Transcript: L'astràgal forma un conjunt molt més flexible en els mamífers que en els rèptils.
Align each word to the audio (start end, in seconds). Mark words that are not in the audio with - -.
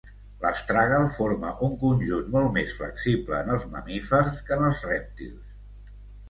L'astràgal 0.43 1.03
forma 1.17 1.51
un 1.67 1.75
conjunt 1.83 2.31
molt 2.37 2.49
més 2.55 2.73
flexible 2.79 3.43
en 3.45 3.53
els 3.57 3.69
mamífers 3.75 4.41
que 4.49 4.57
en 4.59 4.67
els 4.71 4.83
rèptils. 4.91 5.55